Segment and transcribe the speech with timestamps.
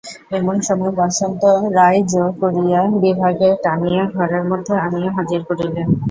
[0.31, 1.41] এমন সময়ে বসন্ত
[1.77, 5.87] রায় জোর করিয়া বিভাকে টানিয়া ঘরের মধ্যে আনিয়া হাজির করিলেন।